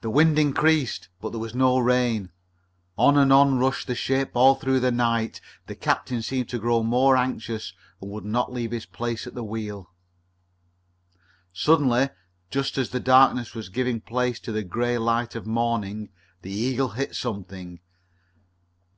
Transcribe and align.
The 0.00 0.08
wind 0.08 0.38
increased, 0.38 1.10
but 1.20 1.28
there 1.28 1.38
was 1.38 1.54
no 1.54 1.78
rain. 1.78 2.30
On 2.96 3.18
and 3.18 3.30
on 3.34 3.58
rushed 3.58 3.86
the 3.86 3.94
ship, 3.94 4.30
all 4.32 4.54
through 4.54 4.80
the 4.80 4.90
night. 4.90 5.42
The 5.66 5.74
captain 5.74 6.22
seemed 6.22 6.48
to 6.48 6.58
grow 6.58 6.82
more 6.82 7.14
anxious 7.14 7.74
and 8.00 8.10
would 8.10 8.24
not 8.24 8.50
leave 8.50 8.70
his 8.70 8.86
place 8.86 9.26
at 9.26 9.34
the 9.34 9.44
wheel. 9.44 9.90
Suddenly, 11.52 12.08
just 12.48 12.78
as 12.78 12.88
the 12.88 12.98
darkness 12.98 13.54
was 13.54 13.68
giving 13.68 14.00
place 14.00 14.40
to 14.40 14.52
the 14.52 14.64
gray 14.64 14.96
light 14.96 15.34
of 15.34 15.46
morning, 15.46 16.08
the 16.40 16.52
Eagle 16.52 16.88
hit 16.92 17.14
something. 17.14 17.80